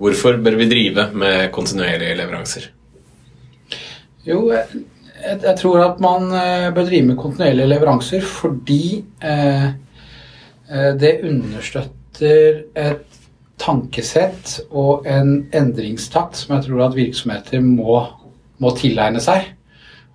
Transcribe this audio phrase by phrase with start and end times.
[0.00, 2.70] Hvorfor bør vi drive med kontinuerlige leveranser?
[4.24, 4.84] Jo, jeg,
[5.20, 9.66] jeg tror at man eh, bør drive med kontinuerlige leveranser fordi eh,
[10.70, 13.18] eh, det understøtter et
[13.60, 18.00] tankesett og en endringstakt som jeg tror at virksomheter må,
[18.60, 19.52] må tilegne seg.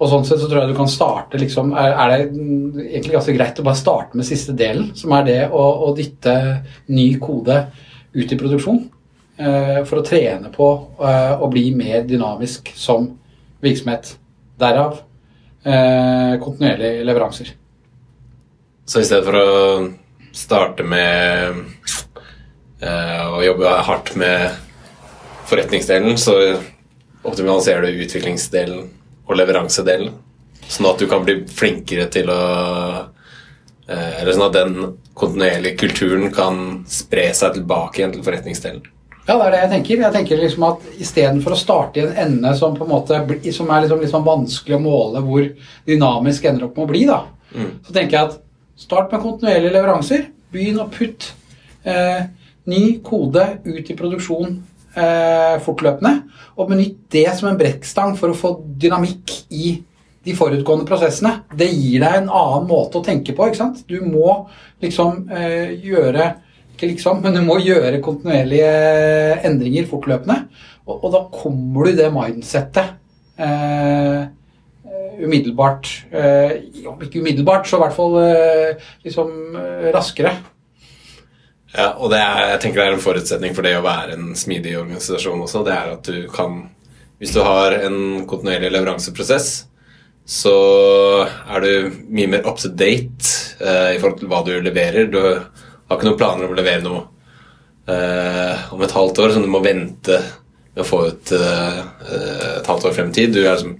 [0.01, 3.37] Og sånn sett så tror jeg du kan starte liksom, er, er, det egentlig ganske
[3.37, 6.35] greit å bare starte med siste delen, som er det å, å dytte
[6.89, 7.61] ny kode
[8.15, 8.81] ut i produksjon.
[9.37, 10.67] Eh, for å trene på
[11.03, 13.09] eh, å bli mer dynamisk som
[13.63, 14.13] virksomhet.
[14.55, 15.01] Derav
[15.67, 17.51] eh, kontinuerlige leveranser.
[18.87, 19.49] Så i stedet for å
[20.35, 21.63] starte med
[22.85, 24.59] å jobbe hardt med
[25.49, 26.35] forretningsdelen, så
[27.25, 28.83] optimaliserer du utviklingsdelen
[29.25, 30.11] og leveransedelen.
[30.67, 32.41] Sånn at du kan bli flinkere til å
[33.87, 34.77] Eller sånn at den
[35.13, 38.85] kontinuerlige kulturen kan spre seg tilbake igjen til forretningsdelen.
[39.25, 40.01] Ja, det er det jeg tenker.
[40.03, 43.17] Jeg tenker liksom at Istedenfor å starte i en ende som på en måte
[43.55, 45.47] som er liksom, liksom vanskelig å måle hvor
[45.89, 47.23] dynamisk ender opp med å bli, da,
[47.55, 47.71] mm.
[47.87, 48.37] så tenker jeg at
[48.77, 50.27] start med kontinuerlige leveranser.
[50.53, 51.33] Begynn å putte
[51.89, 52.29] eh,
[52.69, 54.59] ny kode ut i produksjon
[54.93, 56.13] eh, fortløpende.
[56.55, 59.75] Og benytt det som en brekkstang for å få dynamikk i
[60.25, 61.39] de forutgående prosessene.
[61.53, 63.49] Det gir deg en annen måte å tenke på.
[63.49, 63.83] ikke sant?
[63.89, 64.45] Du må
[64.83, 66.33] liksom eh, gjøre
[66.75, 68.71] ikke liksom, men du må gjøre kontinuerlige
[69.47, 70.43] endringer fortløpende.
[70.85, 72.97] Og, og da kommer du i det mindsettet
[73.41, 74.25] eh,
[75.25, 76.51] umiddelbart eh,
[76.91, 80.35] Om ikke umiddelbart, så i hvert fall eh, liksom eh, raskere.
[81.75, 84.31] Ja, og det er, jeg tenker det er en forutsetning for det å være en
[84.37, 85.63] smidig organisasjon også.
[85.67, 86.65] Det er at du kan
[87.19, 89.65] Hvis du har en kontinuerlig leveranseprosess,
[90.27, 90.55] så
[91.23, 93.29] er du mye mer up to date
[93.61, 95.07] eh, i forhold til hva du leverer.
[95.07, 95.21] Du
[95.95, 97.01] har ikke noen planer om å levere noe
[97.91, 100.19] eh, om et halvt år som du må vente
[100.75, 101.81] med å få ut eh,
[102.59, 103.33] et halvt år frem i tid.
[103.35, 103.77] Du er liksom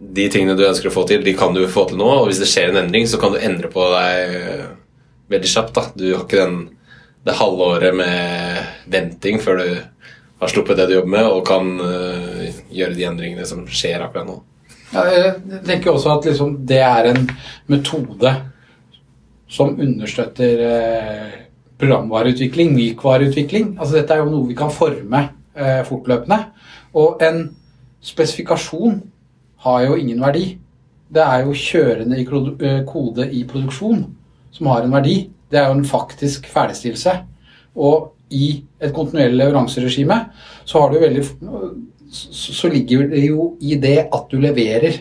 [0.00, 2.10] de tingene du ønsker å få til, de kan du få til nå.
[2.22, 4.36] Og hvis det skjer en endring, så kan du endre på deg
[5.30, 5.74] veldig kjapt.
[5.76, 5.86] da.
[5.94, 6.60] Du har ikke den
[7.24, 9.66] det halvåret med venting før du
[10.40, 14.28] har sluppet det du jobber med, og kan uh, gjøre de endringene som skjer akkurat
[14.28, 14.38] nå.
[14.90, 17.28] Ja, jeg tenker også at liksom det er en
[17.70, 18.32] metode
[19.50, 21.32] som understøtter eh,
[21.80, 23.74] programvareutvikling, mykvareutvikling.
[23.78, 25.24] Altså dette er jo noe vi kan forme
[25.56, 26.38] eh, fortløpende.
[27.00, 27.42] Og en
[28.04, 29.00] spesifikasjon
[29.66, 30.54] har jo ingen verdi.
[31.10, 32.26] Det er jo kjørende i
[32.86, 34.06] kode i produksjon
[34.54, 35.18] som har en verdi
[35.50, 37.14] det er jo en faktisk ferdigstillelse.
[37.76, 40.18] Og i et kontinuerlig leveranseregime
[40.64, 40.84] så,
[42.10, 45.00] så ligger det jo i det at du leverer.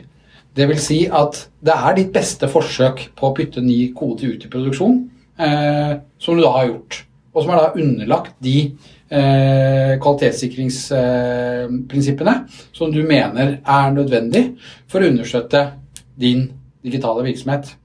[0.59, 4.43] Det vil si at det er ditt beste forsøk på å putte ny kode ut
[4.43, 5.09] i produksjon,
[5.39, 7.07] eh, som du da har gjort.
[7.31, 12.43] Og som er da underlagt de eh, kvalitetssikringsprinsippene eh,
[12.75, 14.59] som du mener er nødvendig
[14.89, 15.79] for å understøtte
[16.19, 16.51] din
[16.83, 17.79] digitale virksomhet.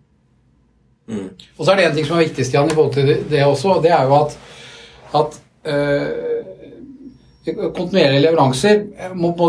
[1.07, 1.31] Mm.
[1.59, 3.69] Og så er det en ting som er viktig Stian, i forhold til det også,
[3.85, 4.31] det er jo at,
[5.21, 5.31] at
[5.69, 6.11] eh,
[7.77, 8.77] kontinuerlige leveranser
[9.15, 9.47] må, må,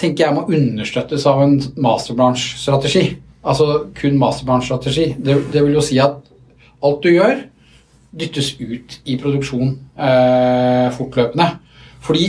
[0.00, 3.04] tenker jeg må understøttes av en masterbransjestrategi.
[3.40, 5.14] Altså kun masterbransjestrategi.
[5.20, 6.18] Det, det vil jo si at
[6.84, 7.42] alt du gjør,
[8.10, 11.48] dyttes ut i produksjon eh, fortløpende.
[12.04, 12.26] Fordi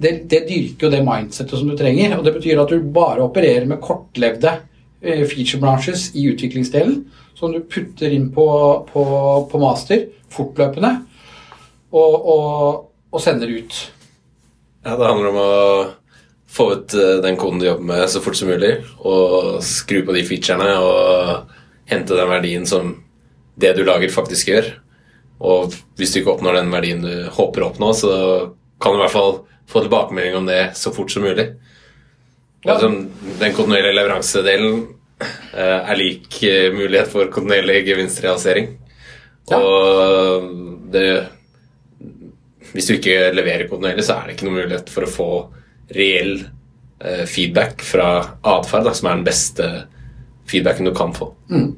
[0.00, 2.16] det, det, dyrker jo det mindsettet som du trenger.
[2.18, 4.54] Og det betyr at du bare opererer med kortlevde
[5.00, 7.02] eh, feature branches i utviklingsdelen
[7.36, 8.46] som du putter inn på,
[8.92, 9.04] på,
[9.50, 10.92] på master fortløpende
[11.90, 13.78] og, og, og, sender ut.
[14.84, 15.54] Ja, det handler om å
[16.50, 20.16] få ut eh, den koden du jobber med så fort som mulig, og skru på
[20.16, 21.56] de featurene og
[21.90, 22.94] hente den verdien som
[23.60, 24.70] det du lager, faktisk gjør.
[25.40, 28.12] Og hvis du ikke oppnår den verdien du håper å oppnå, så
[28.80, 29.36] kan du i hvert fall
[29.70, 31.52] få tilbakemelding om det så fort som mulig.
[32.64, 32.74] Ja.
[32.74, 32.90] Altså,
[33.40, 34.82] den kontinuerlige leveransedelen
[35.52, 38.72] Eh, er lik eh, mulighet for kontinuerlig gevinstrealisering.
[39.50, 39.58] Ja.
[39.58, 40.50] Og
[40.92, 41.26] det
[42.70, 45.30] Hvis du ikke leverer kontinuerlig, så er det ikke noen mulighet for å få
[45.96, 46.34] reell
[47.00, 48.10] eh, feedback fra
[48.42, 49.70] atferd, som er den beste
[50.50, 51.32] feedbacken du kan få.
[51.50, 51.70] Mm.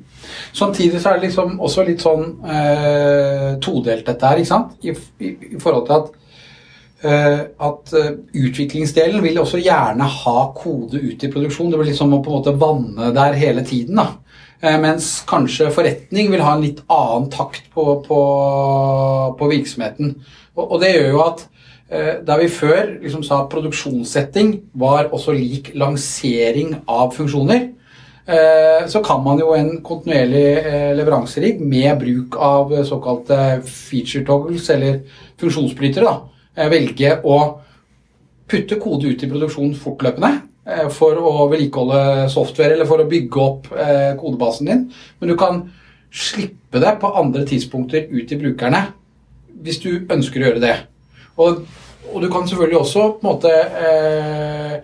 [0.57, 4.41] Samtidig så er det liksom også litt sånn eh, todelt, dette her.
[4.41, 4.77] ikke sant?
[4.85, 6.19] I, i, i forhold til at
[7.03, 8.13] Eh, at eh,
[8.47, 11.73] utviklingsdelen vil også gjerne ha kode ut i produksjon.
[11.73, 13.99] Det blir liksom å på en måte vanne der hele tiden.
[13.99, 14.07] da.
[14.63, 18.21] Eh, mens kanskje forretning vil ha en litt annen takt på, på,
[19.39, 20.15] på virksomheten.
[20.55, 21.43] Og, og, det gjør jo at
[21.93, 27.67] der vi før liksom sa produksjonssetting var også lik lansering av funksjoner,
[28.89, 33.37] så kan man jo en kontinuerlig leveranserigg med bruk av såkalte
[33.67, 35.03] feature toggles, eller
[35.43, 36.15] funksjonsbrytere, da,
[36.57, 37.39] eh, velge å
[38.49, 40.33] putte kode ut i produksjon fortløpende
[40.67, 44.83] eh, for å vedlikeholde software eller for å bygge opp eh, kodebasen din,
[45.21, 45.65] men du kan
[46.13, 48.87] slippe det på andre tidspunkter ut til brukerne
[49.63, 50.77] hvis du ønsker å gjøre det.
[51.41, 51.63] Og,
[52.13, 54.75] og du kan selvfølgelig også på en måte eh,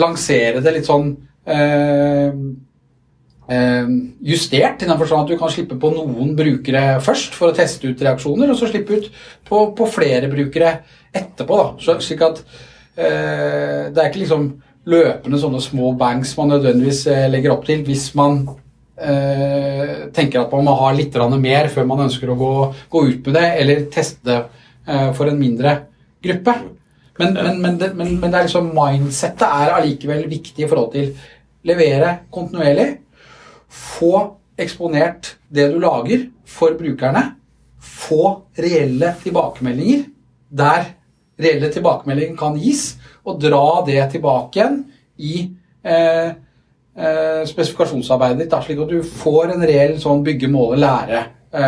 [0.00, 1.10] lansere det litt sånn
[1.50, 2.30] eh,
[3.50, 3.92] eh,
[4.32, 7.90] justert, i den forstand at du kan slippe på noen brukere først for å teste
[7.90, 9.10] ut reaksjoner, og så slippe ut
[9.48, 10.78] på, på flere brukere
[11.10, 11.60] etterpå.
[11.62, 11.70] Da.
[11.82, 12.42] Så, slik at
[12.96, 14.50] eh, det er ikke liksom
[14.90, 18.40] løpende sånne små banks man nødvendigvis eh, legger opp til hvis man
[18.96, 22.54] eh, tenker at man må ha litt mer før man ønsker å gå,
[22.88, 24.40] gå ut med det, eller teste det
[25.16, 25.74] for en mindre
[26.24, 26.54] gruppe.
[27.20, 31.10] Men, men, men, det, men, det, er liksom mindsettet er allikevel viktig i forhold til
[31.68, 32.88] levere kontinuerlig.
[33.68, 34.14] Få
[34.60, 37.22] eksponert det du lager for brukerne.
[37.80, 38.22] Få
[38.58, 40.08] reelle tilbakemeldinger
[40.50, 40.84] der
[41.40, 44.84] reelle tilbakemeldinger kan gis, og dra det tilbake igjen
[45.20, 45.50] i
[45.84, 46.28] eh,
[46.96, 51.60] eh, spesifikasjonsarbeidet ditt, slik at du får en reell sånn bygge, måle, lære-loop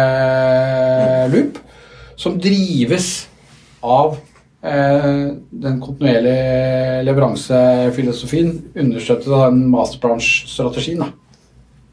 [1.56, 1.62] eh,
[2.22, 3.08] som drives
[3.82, 4.14] av
[4.62, 5.08] eh,
[5.50, 11.02] den kontinuerlige leveransefilosofien understøttet av den masterbranch-strategien.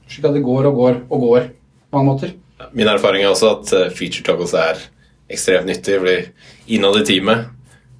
[0.09, 2.35] Slik at det går og går og går på mange måter.
[2.75, 4.83] Min erfaring er også at eh, feature toggles er
[5.29, 5.97] ekstremt nyttig.
[5.97, 7.49] fordi innad i teamet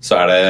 [0.02, 0.44] så er det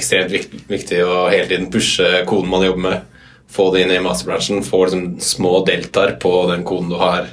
[0.00, 0.32] ekstremt
[0.70, 3.06] viktig å hele tiden pushe koden man jobber med
[3.50, 7.26] få det inn i masterbransjen, få liksom små deltaer på den koden du har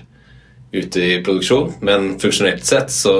[0.77, 1.73] ute i produksjon.
[1.81, 3.15] Men funksjonelt sett så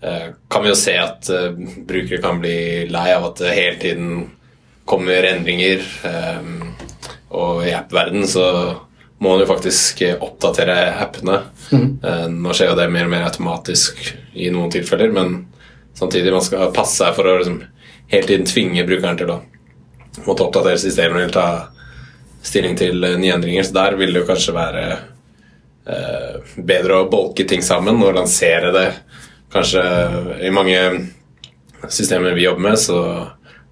[0.00, 1.50] eh, kan vi jo se at eh,
[1.86, 4.26] brukere kan bli lei av at det hele tiden
[4.84, 5.84] kommer endringer.
[6.04, 6.42] Eh,
[7.34, 8.46] og i app-verden så
[9.18, 11.40] må man jo faktisk oppdatere appene.
[11.72, 11.86] Mm.
[12.42, 14.00] Nå skjer jo det mer og mer automatisk
[14.36, 15.46] i noen tilfeller, men
[15.96, 17.56] samtidig man skal passe seg for å liksom,
[18.12, 19.38] hele tiden tvinge brukeren til å
[20.26, 21.46] måtte oppdatere systemet eller ta
[22.44, 23.66] stilling til nye endringer.
[23.66, 24.84] Så der vil det jo kanskje være
[25.84, 28.88] bedre å bolke ting sammen og lansere det.
[29.52, 29.82] Kanskje
[30.42, 30.80] i mange
[31.92, 33.00] systemer vi jobber med, så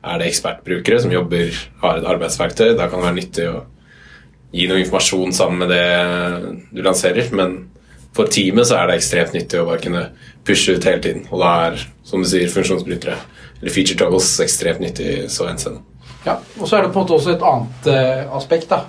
[0.03, 2.75] er det ekspertbrukere som jobber, har et arbeidsverktøy.
[2.77, 3.63] Da kan det være nyttig å
[4.53, 7.31] gi noe informasjon sammen med det du lanserer.
[7.33, 7.57] Men
[8.13, 10.05] for teamet så er det ekstremt nyttig å bare kunne
[10.47, 11.25] pushe ut hele tiden.
[11.31, 13.17] Og da er, som du sier, funksjonsbrytere
[13.63, 15.85] eller feature toggles ekstremt nyttig så henseende.
[16.27, 18.85] Ja, og så er det på en måte også et annet uh, aspekt da,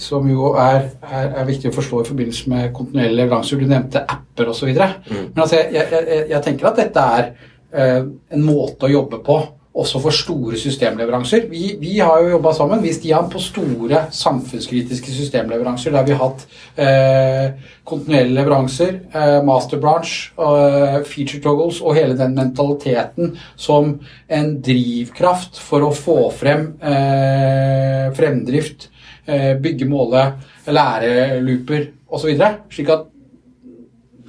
[0.00, 3.60] som jo er, er, er, viktig å forstå i forbindelse med kontinuerlige leveranser.
[3.60, 4.70] Du nevnte apper osv.
[4.70, 5.26] Mm.
[5.34, 7.28] Men altså, jeg, jeg, jeg, tenker at dette er
[7.74, 9.38] en måte å jobbe på
[9.74, 11.48] også for store systemleveranser.
[11.50, 16.28] Vi, vi har jo jobba sammen, vi Stian, på store samfunnskritiske systemleveranser der vi har
[16.28, 16.44] hatt
[16.78, 23.96] eh, kontinuerlige leveranser, eh, master branch, eh, feature toggles og hele den mentaliteten som
[24.30, 28.93] en drivkraft for å få frem eh, fremdrift, eh,
[29.26, 30.22] bygge, måle,
[30.66, 32.34] lære looper osv.
[32.72, 33.06] Slik at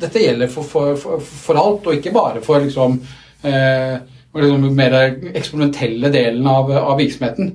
[0.01, 2.97] dette gjelder for, for, for, for, alt, og ikke bare for liksom
[3.45, 3.95] eh,
[4.35, 4.97] liksom mer
[5.33, 7.53] eksperimentelle delen av, av, virksomheten.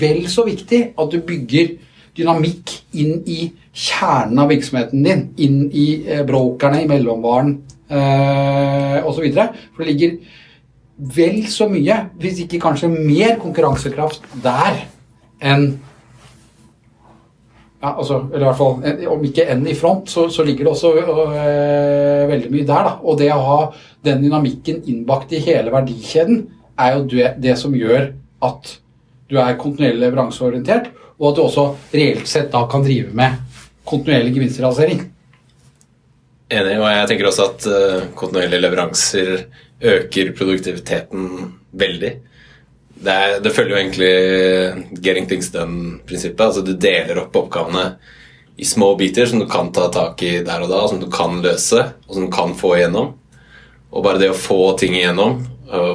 [0.00, 1.74] Vel så viktig at du bygger
[2.16, 5.26] dynamikk inn i kjernen av virksomheten din.
[5.44, 7.56] Inn i eh, brokerne, i mellomvaren
[7.90, 9.26] eh, osv.
[9.74, 10.16] For det ligger
[11.14, 14.84] vel så mye, hvis ikke kanskje mer konkurransekraft der
[15.44, 15.74] enn
[17.84, 20.72] ja, altså, eller i hvert fall, Om ikke enn i front, så, så ligger det
[20.72, 22.86] også øh, veldig mye der.
[22.88, 22.92] Da.
[23.04, 23.58] Og det å ha
[24.06, 26.46] den dynamikken innbakt i hele verdikjeden
[26.80, 28.08] er jo det, det som gjør
[28.44, 28.72] at
[29.28, 30.88] du er kontinuerlig leveranseorientert,
[31.20, 33.36] og at du også reelt sett da kan drive med
[33.84, 35.04] kontinuerlig gevinstrealisering.
[36.54, 39.34] Enig, og jeg tenker også at uh, kontinuerlige leveranser
[39.84, 41.28] øker produktiviteten
[41.76, 42.14] veldig
[42.94, 46.44] det, er, det, følger jo egentlig getting things done-prinsippet.
[46.46, 47.94] Altså Du deler opp oppgavene
[48.56, 51.40] i små biter som du kan ta tak i der og da, som du kan
[51.42, 53.12] løse, og som du kan få igjennom.
[53.94, 55.40] Og bare det å få ting igjennom,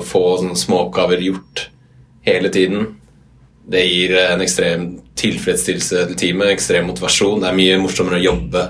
[0.04, 1.70] få sånne små oppgaver gjort
[2.28, 2.96] hele tiden,
[3.70, 4.86] det gir en ekstrem
[5.20, 7.44] tilfredsstillelse til teamet, ekstrem motivasjon.
[7.44, 8.64] Det er mye morsommere å jobbe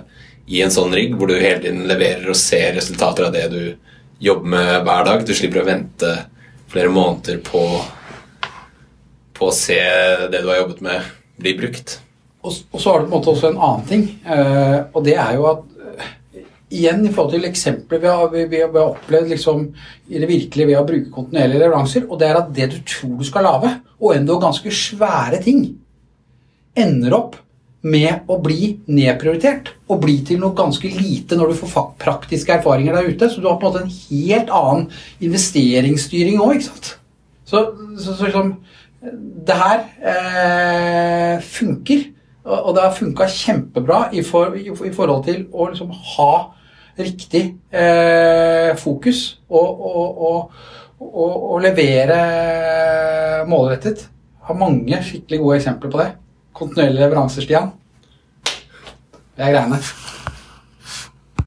[0.49, 3.61] i en sånn rigg hvor du hele tiden leverer og ser resultater av det du
[4.19, 5.23] jobber med hver dag.
[5.23, 6.11] Du slipper å vente
[6.69, 7.63] flere måneder på
[9.39, 9.79] på å se
[10.31, 11.97] det du har jobbet med, bli brukt.
[12.43, 15.17] Og, og så har du på en måte også en annen ting, uh, og det
[15.19, 16.07] er jo at uh,
[16.69, 19.63] Igjen i forhold til eksempler vi har, vi, vi har opplevd liksom,
[20.13, 23.15] i det virkelige ved å bruke kontinuerlige leveranser, og det er at det du tror
[23.17, 25.63] du skal lage, og enda ganske svære ting,
[26.77, 27.39] ender opp
[27.81, 32.97] med å bli nedprioritert og bli til noe ganske lite når du får praktiske erfaringer
[32.97, 33.29] der ute.
[33.31, 34.87] Så du har på en måte en helt annen
[35.23, 36.91] investeringsstyring òg, ikke sant.
[37.49, 37.63] Så,
[37.97, 38.57] så, så liksom
[38.99, 42.07] Det her eh, funker.
[42.49, 46.31] Og, det har funka kjempebra i, for, i, i forhold til å liksom ha
[46.99, 50.23] riktig eh, fokus og, og,
[50.99, 52.17] og, og, levere
[53.47, 54.07] målrettet.
[54.49, 56.09] Har mange skikkelig gode eksempler på det.
[56.57, 57.71] Kontinuerlige leveranser, Stian.
[58.43, 59.79] Det er greiene.